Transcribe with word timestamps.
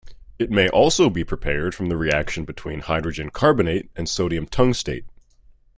It 0.39 0.49
may 0.49 0.67
also 0.67 1.11
be 1.11 1.23
prepared 1.23 1.75
from 1.75 1.89
the 1.89 1.95
reaction 1.95 2.43
between 2.43 2.79
hydrogen 2.79 3.29
carbonate 3.29 3.91
and 3.95 4.09
sodium 4.09 4.47
tungstate. 4.47 5.05